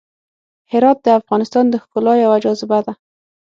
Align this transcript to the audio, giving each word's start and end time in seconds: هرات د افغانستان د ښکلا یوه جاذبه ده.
هرات 0.71 0.97
د 1.03 1.07
افغانستان 1.19 1.65
د 1.69 1.75
ښکلا 1.83 2.13
یوه 2.25 2.37
جاذبه 2.43 2.79
ده. 2.85 2.93